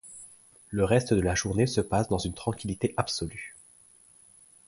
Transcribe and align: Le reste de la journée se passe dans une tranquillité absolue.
Le 0.71 0.83
reste 0.83 1.13
de 1.13 1.21
la 1.21 1.35
journée 1.35 1.67
se 1.67 1.79
passe 1.79 2.07
dans 2.07 2.17
une 2.17 2.33
tranquillité 2.33 2.91
absolue. 2.97 3.55